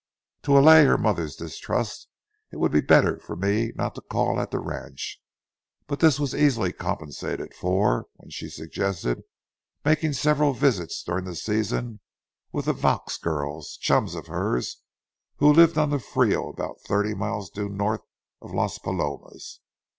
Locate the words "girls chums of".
13.19-14.25